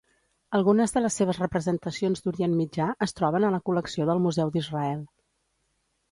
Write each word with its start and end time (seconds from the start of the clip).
Algunes 0.59 0.93
de 0.93 1.01
les 1.05 1.17
seves 1.19 1.39
representacions 1.41 2.23
d'Orient 2.27 2.55
Mitjà 2.61 2.87
es 3.07 3.13
troben 3.19 3.45
a 3.45 3.51
la 3.57 3.59
col·lecció 3.67 4.07
del 4.11 4.23
Museu 4.25 4.49
d'Israel. 4.57 5.05